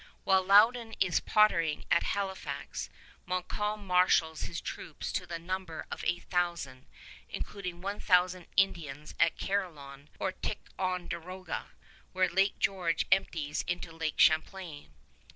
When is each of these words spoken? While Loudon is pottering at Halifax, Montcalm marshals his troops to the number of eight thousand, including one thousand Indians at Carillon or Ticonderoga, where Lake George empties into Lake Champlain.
While 0.23 0.43
Loudon 0.43 0.95
is 0.99 1.19
pottering 1.19 1.85
at 1.91 2.01
Halifax, 2.01 2.89
Montcalm 3.27 3.85
marshals 3.85 4.45
his 4.45 4.59
troops 4.59 5.11
to 5.11 5.27
the 5.27 5.37
number 5.37 5.85
of 5.91 6.03
eight 6.05 6.23
thousand, 6.23 6.87
including 7.29 7.81
one 7.81 7.99
thousand 7.99 8.47
Indians 8.57 9.13
at 9.19 9.37
Carillon 9.37 10.09
or 10.17 10.31
Ticonderoga, 10.31 11.67
where 12.13 12.27
Lake 12.27 12.57
George 12.57 13.05
empties 13.11 13.61
into 13.67 13.91
Lake 13.91 14.19
Champlain. 14.19 14.91